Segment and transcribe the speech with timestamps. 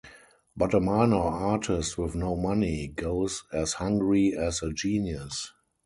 [0.57, 5.53] But a minor artist with no money goes as hungry as a genius.